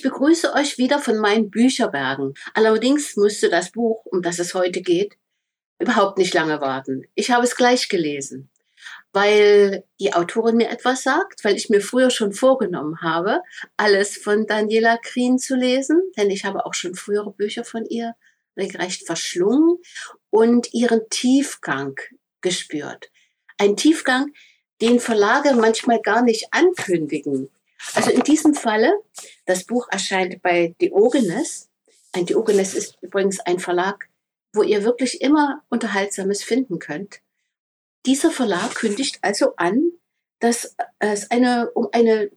[0.00, 2.32] Ich begrüße euch wieder von meinen Bücherbergen.
[2.54, 5.18] Allerdings musste das Buch, um das es heute geht,
[5.78, 7.04] überhaupt nicht lange warten.
[7.14, 8.48] Ich habe es gleich gelesen,
[9.12, 13.42] weil die Autorin mir etwas sagt, weil ich mir früher schon vorgenommen habe,
[13.76, 18.14] alles von Daniela Krien zu lesen, denn ich habe auch schon frühere Bücher von ihr
[18.56, 19.80] regelrecht verschlungen
[20.30, 22.00] und ihren Tiefgang
[22.40, 23.10] gespürt.
[23.58, 24.32] Ein Tiefgang,
[24.80, 27.50] den Verlage manchmal gar nicht ankündigen.
[27.94, 28.92] Also in diesem Falle,
[29.46, 31.68] das Buch erscheint bei Diogenes.
[32.12, 34.08] Ein Diogenes ist übrigens ein Verlag,
[34.52, 37.20] wo ihr wirklich immer Unterhaltsames finden könnt.
[38.06, 39.92] Dieser Verlag kündigt also an,
[40.38, 42.30] dass es eine, um eine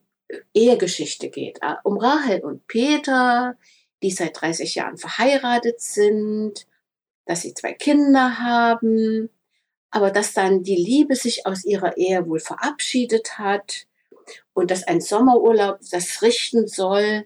[0.54, 3.58] Ehegeschichte geht, um Rahel und Peter,
[4.02, 6.68] die seit 30 Jahren verheiratet sind,
[7.26, 9.30] dass sie zwei Kinder haben,
[9.92, 13.88] aber dass dann die Liebe sich aus ihrer Ehe wohl verabschiedet hat
[14.54, 17.26] und dass ein Sommerurlaub das richten soll.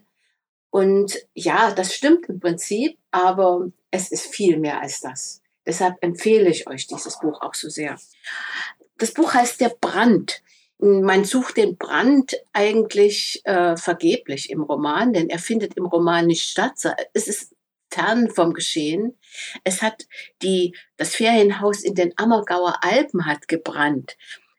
[0.70, 5.42] Und ja, das stimmt im Prinzip, aber es ist viel mehr als das.
[5.66, 7.98] Deshalb empfehle ich euch dieses Buch auch so sehr.
[8.98, 10.42] Das Buch heißt Der Brand.
[10.78, 16.48] Man sucht den Brand eigentlich äh, vergeblich im Roman, denn er findet im Roman nicht
[16.48, 16.74] statt.
[17.12, 17.52] Es ist
[17.90, 19.18] fern vom Geschehen.
[19.64, 20.06] Es hat
[20.42, 24.16] die, das Ferienhaus in den Ammergauer Alpen hat gebrannt,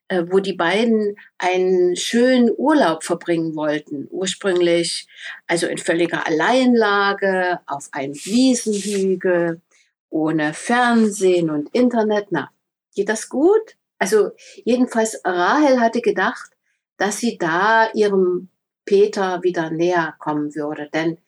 [0.09, 4.07] wo die beiden einen schönen Urlaub verbringen wollten.
[4.09, 5.07] Ursprünglich
[5.47, 9.61] also in völliger Alleinlage auf einem Wiesenhügel,
[10.09, 12.27] ohne Fernsehen und Internet.
[12.31, 12.51] Na,
[12.95, 13.77] geht das gut?
[13.99, 14.31] Also
[14.63, 16.51] jedenfalls Rahel hatte gedacht,
[16.97, 18.49] dass sie da ihrem
[18.85, 21.19] Peter wieder näher kommen würde, denn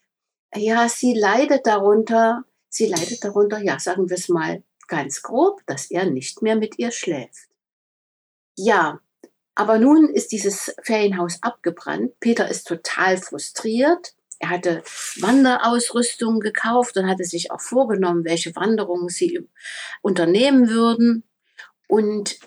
[0.55, 5.89] ja, sie leidet darunter, sie leidet darunter, ja, sagen wir es mal ganz grob, dass
[5.89, 7.50] er nicht mehr mit ihr schläft.
[8.63, 8.99] Ja,
[9.55, 12.19] aber nun ist dieses Ferienhaus abgebrannt.
[12.19, 14.13] Peter ist total frustriert.
[14.37, 14.83] Er hatte
[15.19, 19.39] Wanderausrüstung gekauft und hatte sich auch vorgenommen, welche Wanderungen sie
[20.03, 21.23] unternehmen würden.
[21.87, 22.37] Und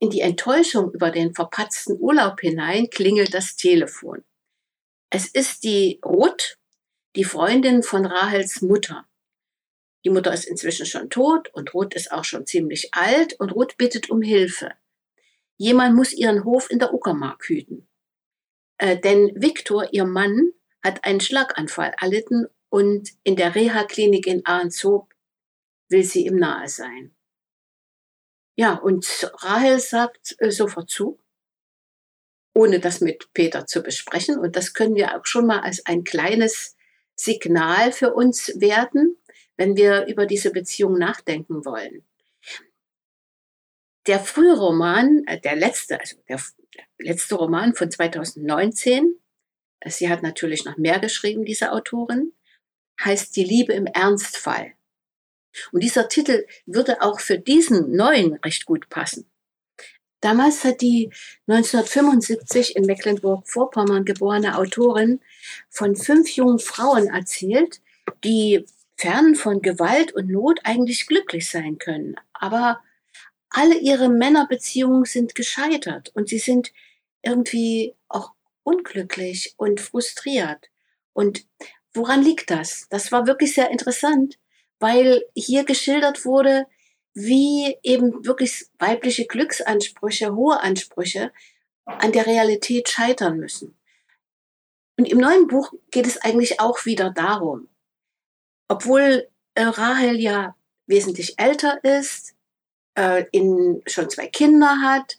[0.00, 4.24] in die Enttäuschung über den verpatzten Urlaub hinein klingelt das Telefon.
[5.08, 6.58] Es ist die Ruth,
[7.14, 9.06] die Freundin von Rahels Mutter.
[10.04, 13.76] Die Mutter ist inzwischen schon tot und Ruth ist auch schon ziemlich alt und Ruth
[13.76, 14.72] bittet um Hilfe.
[15.60, 17.86] Jemand muss ihren Hof in der Uckermark hüten.
[18.78, 25.14] Äh, denn Viktor, ihr Mann, hat einen Schlaganfall erlitten und in der Reha-Klinik in Ahrenshoop
[25.90, 27.14] will sie ihm nahe sein.
[28.56, 31.20] Ja, und Rahel sagt äh, sofort zu,
[32.54, 34.38] ohne das mit Peter zu besprechen.
[34.38, 36.74] Und das können wir auch schon mal als ein kleines
[37.16, 39.18] Signal für uns werden,
[39.58, 42.02] wenn wir über diese Beziehung nachdenken wollen.
[44.10, 46.40] Der frühe Roman, äh, der letzte, also der,
[46.98, 49.14] letzte Roman von 2019,
[49.78, 52.32] äh, sie hat natürlich noch mehr geschrieben, diese Autorin,
[53.04, 54.72] heißt Die Liebe im Ernstfall.
[55.70, 59.30] Und dieser Titel würde auch für diesen neuen recht gut passen.
[60.20, 61.12] Damals hat die
[61.46, 65.20] 1975 in Mecklenburg-Vorpommern geborene Autorin
[65.68, 67.80] von fünf jungen Frauen erzählt,
[68.24, 68.66] die
[68.96, 72.16] fern von Gewalt und Not eigentlich glücklich sein können.
[72.32, 72.82] Aber
[73.50, 76.72] alle ihre Männerbeziehungen sind gescheitert und sie sind
[77.22, 80.70] irgendwie auch unglücklich und frustriert.
[81.12, 81.46] Und
[81.92, 82.86] woran liegt das?
[82.88, 84.38] Das war wirklich sehr interessant,
[84.78, 86.66] weil hier geschildert wurde,
[87.12, 91.32] wie eben wirklich weibliche Glücksansprüche, hohe Ansprüche
[91.84, 93.76] an der Realität scheitern müssen.
[94.96, 97.68] Und im neuen Buch geht es eigentlich auch wieder darum,
[98.68, 100.56] obwohl Rahel ja
[100.86, 102.34] wesentlich älter ist,
[102.94, 105.18] äh, in, schon zwei Kinder hat,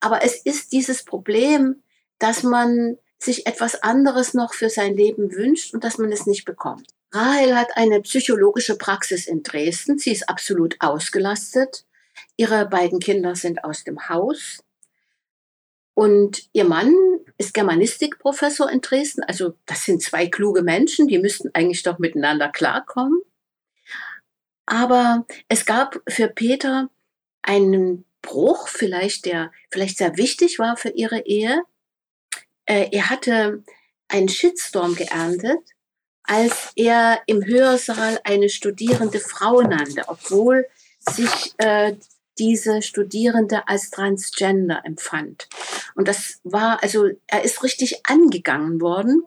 [0.00, 1.82] aber es ist dieses Problem,
[2.18, 6.44] dass man sich etwas anderes noch für sein Leben wünscht und dass man es nicht
[6.44, 6.88] bekommt.
[7.12, 9.98] Rahel hat eine psychologische Praxis in Dresden.
[9.98, 11.84] Sie ist absolut ausgelastet.
[12.36, 14.64] Ihre beiden Kinder sind aus dem Haus.
[15.94, 16.94] Und ihr Mann
[17.36, 19.22] ist Germanistikprofessor in Dresden.
[19.22, 23.20] Also das sind zwei kluge Menschen, die müssten eigentlich doch miteinander klarkommen.
[24.64, 26.88] Aber es gab für Peter
[27.42, 31.62] einen Bruch, vielleicht der vielleicht sehr wichtig war für ihre Ehe.
[32.66, 33.64] Äh, er hatte
[34.08, 35.58] einen Shitstorm geerntet
[36.24, 40.66] als er im Hörsaal eine studierende Frau nannte, obwohl
[40.98, 41.94] sich äh,
[42.38, 45.48] diese Studierende als Transgender empfand.
[45.94, 49.24] Und das war, also er ist richtig angegangen worden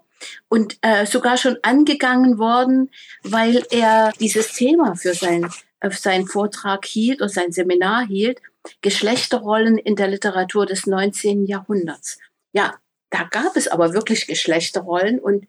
[0.47, 2.89] und äh, sogar schon angegangen worden,
[3.23, 5.51] weil er dieses Thema für sein,
[5.93, 8.41] seinen Vortrag hielt oder sein Seminar hielt,
[8.81, 11.45] Geschlechterrollen in der Literatur des 19.
[11.45, 12.17] Jahrhunderts.
[12.51, 12.75] Ja,
[13.09, 15.45] da gab es aber wirklich Geschlechterrollen und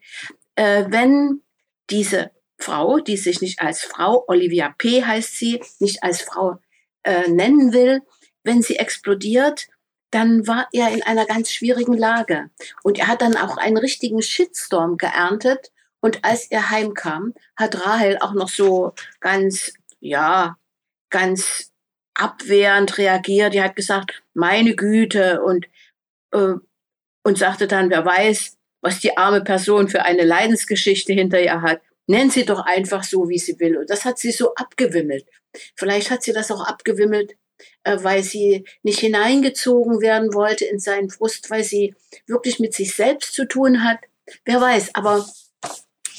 [0.55, 1.41] äh, wenn
[1.89, 5.03] diese Frau, die sich nicht als Frau, Olivia P.
[5.03, 6.59] heißt sie, nicht als Frau
[7.03, 8.01] äh, nennen will,
[8.43, 9.67] wenn sie explodiert,
[10.11, 12.49] dann war er in einer ganz schwierigen Lage.
[12.83, 15.71] Und er hat dann auch einen richtigen Shitstorm geerntet.
[15.99, 19.73] Und als er heimkam, hat Rahel auch noch so ganz,
[20.07, 20.57] ja,
[21.09, 21.71] ganz
[22.13, 23.53] abwehrend reagiert.
[23.53, 25.67] Die hat gesagt, meine Güte und,
[26.31, 26.55] äh,
[27.23, 31.81] und sagte dann, wer weiß, was die arme Person für eine Leidensgeschichte hinter ihr hat.
[32.07, 33.77] Nenn sie doch einfach so, wie sie will.
[33.77, 35.25] Und das hat sie so abgewimmelt.
[35.75, 37.35] Vielleicht hat sie das auch abgewimmelt,
[37.83, 41.95] äh, weil sie nicht hineingezogen werden wollte in seinen Frust, weil sie
[42.27, 43.99] wirklich mit sich selbst zu tun hat.
[44.45, 45.27] Wer weiß, aber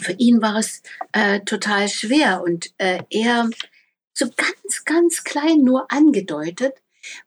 [0.00, 0.82] für ihn war es
[1.12, 3.48] äh, total schwer und äh, er
[4.18, 6.74] so ganz, ganz klein nur angedeutet,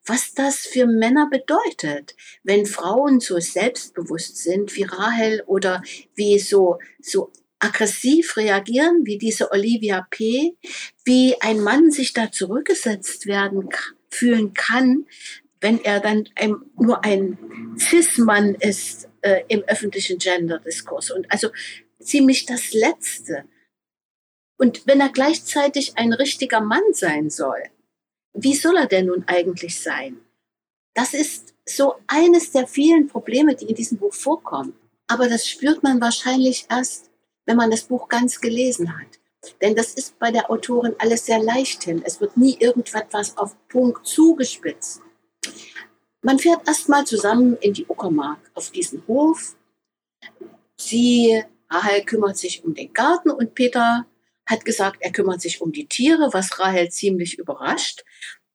[0.05, 5.81] was das für Männer bedeutet, wenn Frauen so selbstbewusst sind wie Rahel oder
[6.15, 10.57] wie so, so aggressiv reagieren, wie diese Olivia P.,
[11.05, 13.69] wie ein Mann sich da zurückgesetzt werden
[14.09, 15.05] fühlen kann,
[15.61, 17.37] wenn er dann ein, nur ein
[17.77, 21.11] Cis-Mann ist äh, im öffentlichen Gender-Diskurs.
[21.11, 21.49] Und also
[21.99, 23.45] ziemlich das Letzte.
[24.61, 27.63] Und wenn er gleichzeitig ein richtiger Mann sein soll,
[28.33, 30.19] wie soll er denn nun eigentlich sein?
[30.93, 34.75] Das ist so eines der vielen Probleme, die in diesem Buch vorkommen.
[35.07, 37.09] Aber das spürt man wahrscheinlich erst,
[37.47, 39.19] wenn man das Buch ganz gelesen hat.
[39.63, 42.03] Denn das ist bei der Autorin alles sehr leicht hin.
[42.05, 45.01] Es wird nie irgendetwas auf Punkt zugespitzt.
[46.21, 49.55] Man fährt erstmal zusammen in die Uckermark auf diesen Hof.
[50.77, 54.05] Sie, Rahel, kümmert sich um den Garten und Peter
[54.51, 58.03] hat gesagt, er kümmert sich um die Tiere, was Rahel ziemlich überrascht,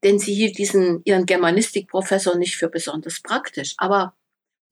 [0.05, 3.75] denn sie hielt diesen ihren Germanistikprofessor nicht für besonders praktisch.
[3.79, 4.15] Aber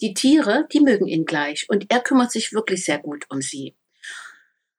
[0.01, 3.75] die Tiere, die mögen ihn gleich und er kümmert sich wirklich sehr gut um sie.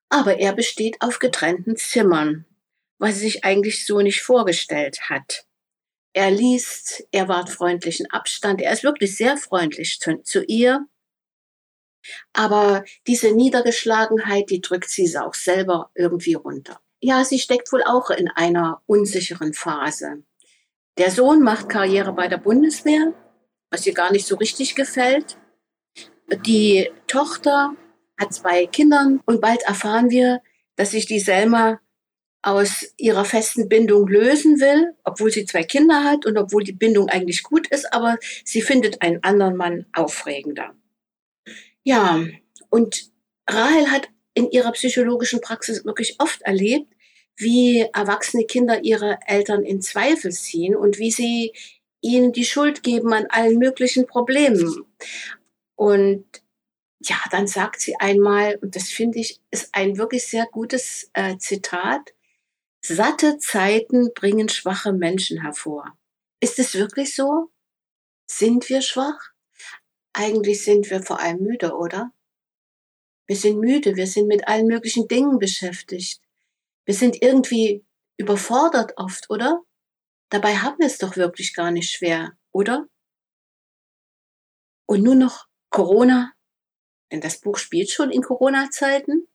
[0.09, 2.45] Aber er besteht auf getrennten Zimmern,
[3.00, 5.45] was sie sich eigentlich so nicht vorgestellt hat.
[6.13, 10.88] Er liest, er wahrt freundlichen Abstand, er ist wirklich sehr freundlich zu, zu ihr.
[12.34, 16.80] Aber diese Niedergeschlagenheit, die drückt sie auch selber irgendwie runter.
[17.02, 20.24] Ja, sie steckt wohl auch in einer unsicheren Phase.
[20.98, 23.13] Der Sohn macht Karriere bei der Bundeswehr,
[23.69, 25.38] was ihr gar nicht so richtig gefällt.
[26.46, 27.75] Die Tochter
[28.19, 30.42] hat zwei Kindern und bald erfahren wir,
[30.78, 31.80] dass sich die Selma
[32.42, 37.10] aus ihrer festen Bindung lösen will, obwohl sie zwei Kinder hat und obwohl die Bindung
[37.10, 40.75] eigentlich gut ist, aber sie findet einen anderen Mann aufregender.
[41.85, 42.25] Ja,
[42.69, 43.11] und
[43.47, 46.91] Rahel hat in ihrer psychologischen Praxis wirklich oft erlebt,
[47.37, 51.53] wie erwachsene Kinder ihre Eltern in Zweifel ziehen und wie sie
[52.01, 54.85] ihnen die Schuld geben an allen möglichen Problemen.
[55.75, 56.25] Und
[57.01, 61.37] ja, dann sagt sie einmal, und das finde ich ist ein wirklich sehr gutes äh,
[61.37, 62.15] Zitat,
[62.81, 65.95] satte Zeiten bringen schwache Menschen hervor.
[66.39, 67.51] Ist es wirklich so?
[68.27, 69.34] Sind wir schwach?
[70.17, 72.13] Eigentlich sind wir vor allem müde, oder?
[73.27, 76.21] Wir sind müde, wir sind mit allen möglichen Dingen beschäftigt.
[76.85, 77.83] Wir sind irgendwie
[78.15, 79.62] überfordert oft, oder?
[80.29, 82.88] Dabei haben wir es doch wirklich gar nicht schwer, oder?
[84.85, 86.31] Und nur noch Corona,
[87.11, 89.27] denn das Buch spielt schon in Corona-Zeiten.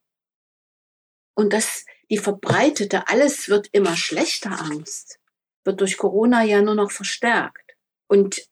[1.35, 5.21] Und das, die verbreitete, alles wird immer schlechter Angst,
[5.62, 7.76] wird durch Corona ja nur noch verstärkt.
[8.07, 8.50] Und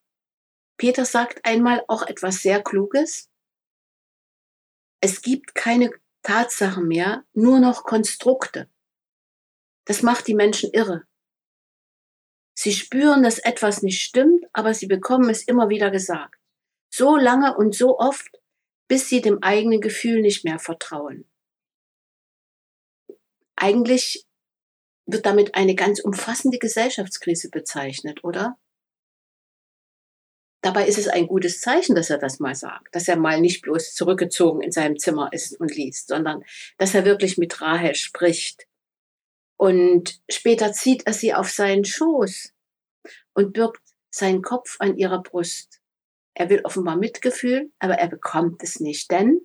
[0.79, 3.29] Peter sagt einmal auch etwas sehr Kluges.
[5.01, 5.91] Es gibt keine
[6.23, 8.71] Tatsachen mehr, nur noch Konstrukte.
[9.85, 11.05] Das macht die Menschen irre.
[12.55, 16.41] Sie spüren, dass etwas nicht stimmt, aber sie bekommen es immer wieder gesagt.
[16.91, 18.41] So lange und so oft,
[18.89, 21.29] bis sie dem eigenen Gefühl nicht mehr vertrauen.
[23.57, 24.27] Eigentlich
[25.07, 28.59] wird damit eine ganz umfassende Gesellschaftskrise bezeichnet, oder?
[30.61, 33.63] Dabei ist es ein gutes Zeichen, dass er das mal sagt, dass er mal nicht
[33.63, 36.45] bloß zurückgezogen in seinem Zimmer ist und liest, sondern
[36.79, 38.67] dass er wirklich mit Rahel spricht.
[39.57, 42.53] Und später zieht er sie auf seinen Schoß
[43.35, 45.81] und birgt seinen Kopf an ihrer Brust.
[46.35, 49.41] Er will offenbar Mitgefühl, aber er bekommt es nicht, denn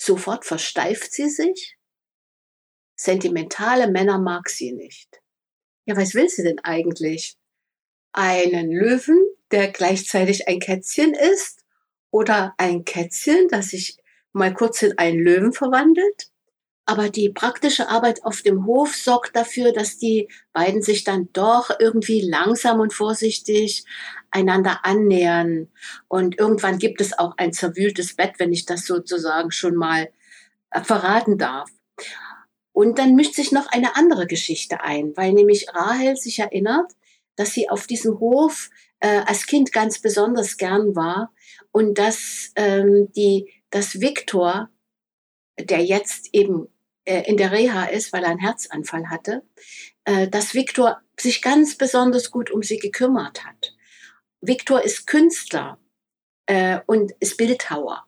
[0.00, 1.76] sofort versteift sie sich.
[2.96, 5.20] Sentimentale Männer mag sie nicht.
[5.86, 7.36] Ja, was will sie denn eigentlich?
[8.12, 11.64] Einen Löwen, der gleichzeitig ein Kätzchen ist?
[12.10, 13.98] Oder ein Kätzchen, das sich
[14.32, 16.30] mal kurz in einen Löwen verwandelt?
[16.86, 21.68] Aber die praktische Arbeit auf dem Hof sorgt dafür, dass die beiden sich dann doch
[21.78, 23.84] irgendwie langsam und vorsichtig
[24.30, 25.68] einander annähern.
[26.08, 30.08] Und irgendwann gibt es auch ein zerwühltes Bett, wenn ich das sozusagen schon mal
[30.70, 31.68] äh, verraten darf.
[32.72, 36.92] Und dann mischt sich noch eine andere Geschichte ein, weil nämlich Rahel sich erinnert,
[37.36, 41.32] dass sie auf diesem Hof äh, als Kind ganz besonders gern war
[41.72, 44.70] und dass ähm, die, dass Viktor,
[45.58, 46.68] der jetzt eben
[47.04, 49.42] äh, in der Reha ist, weil er einen Herzanfall hatte,
[50.04, 53.74] äh, dass Viktor sich ganz besonders gut um sie gekümmert hat.
[54.40, 55.78] Viktor ist Künstler
[56.46, 58.04] äh, und ist Bildhauer.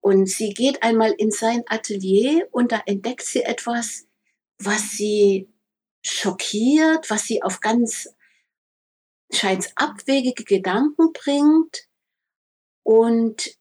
[0.00, 4.06] Und sie geht einmal in sein Atelier und da entdeckt sie etwas,
[4.58, 5.48] was sie
[6.02, 8.08] schockiert, was sie auf ganz
[9.32, 11.86] scheint abwegige Gedanken bringt
[12.82, 13.56] und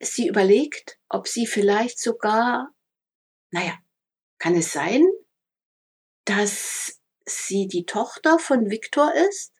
[0.00, 2.74] sie überlegt, ob sie vielleicht sogar,
[3.50, 3.78] naja,
[4.38, 5.06] kann es sein,
[6.24, 9.52] dass sie die Tochter von Viktor ist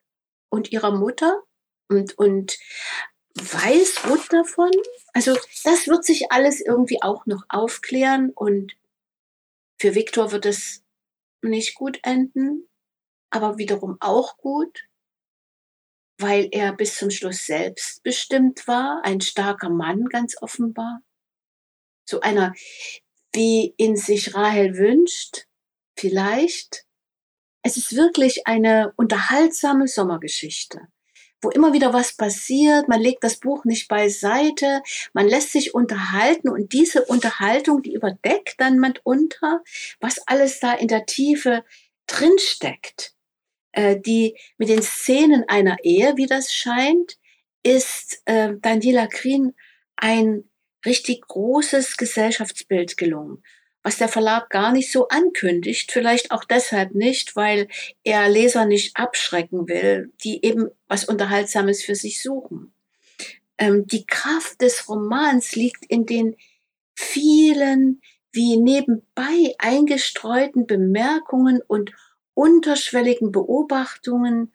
[0.49, 1.43] und ihrer Mutter
[1.89, 2.57] und, und
[3.35, 4.71] weiß gut davon.
[5.13, 8.75] Also das wird sich alles irgendwie auch noch aufklären und
[9.79, 10.83] für Viktor wird es
[11.41, 12.67] nicht gut enden,
[13.29, 14.86] aber wiederum auch gut,
[16.17, 21.01] weil er bis zum Schluss selbstbestimmt war, ein starker Mann ganz offenbar.
[22.05, 22.53] So einer,
[23.33, 25.45] wie ihn sich Rahel wünscht,
[25.95, 26.85] vielleicht.
[27.63, 30.87] Es ist wirklich eine unterhaltsame Sommergeschichte
[31.41, 32.87] wo immer wieder was passiert.
[32.87, 34.81] Man legt das Buch nicht beiseite,
[35.13, 39.63] man lässt sich unterhalten und diese Unterhaltung, die überdeckt dann mitunter,
[39.99, 41.63] was alles da in der Tiefe
[42.07, 43.13] drinsteckt.
[43.77, 47.17] Äh, die mit den Szenen einer Ehe, wie das scheint,
[47.61, 49.53] ist äh, Daniela Krien
[49.95, 50.43] ein
[50.85, 53.43] richtig großes Gesellschaftsbild gelungen
[53.87, 57.69] was der Verlag gar nicht so ankündigt, vielleicht auch deshalb nicht, weil
[58.03, 62.73] er Leser nicht abschrecken will, die eben was Unterhaltsames für sich suchen.
[63.57, 66.35] Ähm, die Kraft des Romans liegt in den
[66.95, 68.01] vielen,
[68.33, 71.93] wie nebenbei eingestreuten Bemerkungen und
[72.37, 74.53] unterschwelligen Beobachtungen,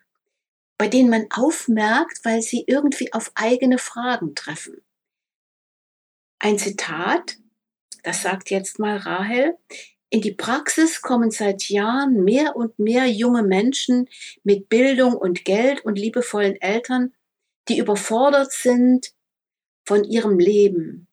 [0.78, 4.82] bei denen man aufmerkt, weil sie irgendwie auf eigene Fragen treffen.
[6.38, 7.36] Ein Zitat
[8.02, 9.56] das sagt jetzt mal Rahel,
[10.10, 14.08] in die Praxis kommen seit Jahren mehr und mehr junge Menschen
[14.44, 17.14] mit Bildung und Geld und liebevollen Eltern,
[17.68, 19.12] die überfordert sind
[19.86, 21.08] von ihrem Leben,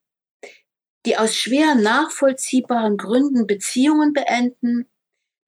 [1.06, 4.90] die aus schwer nachvollziehbaren Gründen Beziehungen beenden,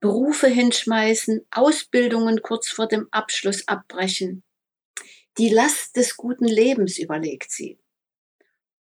[0.02, 4.44] Berufe hinschmeißen, Ausbildungen kurz vor dem Abschluss abbrechen.
[5.38, 7.80] Die Last des guten Lebens überlegt sie.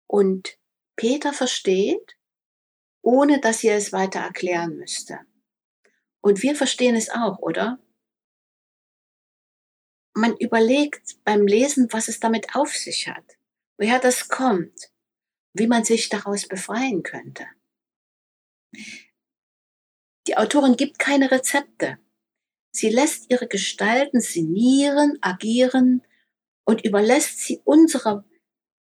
[0.08, 0.58] Und
[0.96, 2.18] Peter versteht,
[3.02, 5.20] ohne dass sie es weiter erklären müsste.
[6.20, 7.80] Und wir verstehen es auch, oder?
[10.16, 13.38] Man überlegt beim Lesen, was es damit auf sich hat,
[13.78, 14.92] woher das kommt,
[15.54, 17.46] wie man sich daraus befreien könnte.
[20.34, 22.00] Die Autorin gibt keine Rezepte.
[22.76, 26.02] Sie lässt ihre Gestalten sinnieren, agieren
[26.66, 28.26] und überlässt sie unserer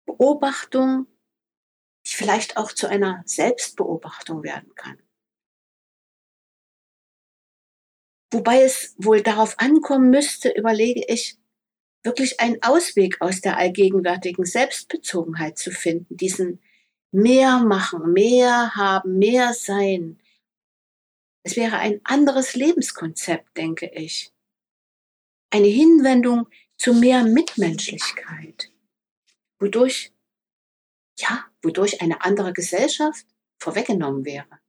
[0.05, 1.07] Beobachtung
[2.09, 4.99] die vielleicht auch zu einer Selbstbeobachtung werden kann.
[8.31, 11.39] Wobei es wohl darauf ankommen müsste, überlege ich,
[12.03, 16.63] wirklich einen Ausweg aus der allgegenwärtigen Selbstbezogenheit zu finden, diesen
[17.11, 20.19] mehr machen, mehr haben, mehr sein.
[21.49, 24.35] Es wäre ein anderes Lebenskonzept, denke ich.
[25.49, 28.71] Eine Hinwendung zu mehr Mitmenschlichkeit,
[29.59, 30.13] wodurch
[31.17, 33.25] ja, wodurch eine andere Gesellschaft
[33.57, 34.61] vorweggenommen wäre.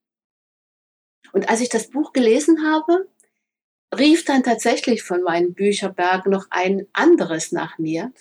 [1.33, 3.09] Und als ich das Buch gelesen habe,
[3.93, 8.13] rief dann tatsächlich von meinem Bücherberg noch ein anderes nach mir,